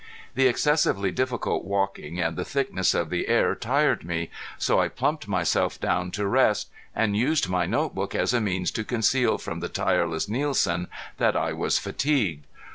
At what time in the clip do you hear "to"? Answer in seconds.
6.13-6.25, 8.71-8.83